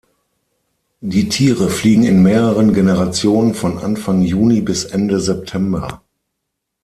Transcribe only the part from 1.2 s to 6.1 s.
Tiere fliegen in mehreren Generationen von Anfang Juni bis Ende September.